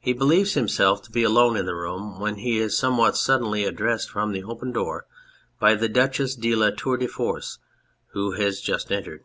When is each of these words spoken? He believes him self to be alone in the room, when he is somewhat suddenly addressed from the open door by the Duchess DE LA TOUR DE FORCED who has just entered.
He 0.00 0.12
believes 0.12 0.54
him 0.54 0.66
self 0.66 1.02
to 1.02 1.10
be 1.12 1.22
alone 1.22 1.56
in 1.56 1.66
the 1.66 1.76
room, 1.76 2.18
when 2.18 2.34
he 2.34 2.58
is 2.58 2.76
somewhat 2.76 3.16
suddenly 3.16 3.62
addressed 3.64 4.10
from 4.10 4.32
the 4.32 4.42
open 4.42 4.72
door 4.72 5.06
by 5.60 5.76
the 5.76 5.88
Duchess 5.88 6.34
DE 6.34 6.56
LA 6.56 6.70
TOUR 6.76 6.96
DE 6.96 7.06
FORCED 7.06 7.60
who 8.08 8.32
has 8.32 8.60
just 8.60 8.90
entered. 8.90 9.20